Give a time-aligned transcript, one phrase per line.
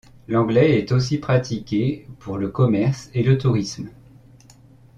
[0.27, 3.91] L'anglais est aussi pratiqué pour le commerce et le tourisme.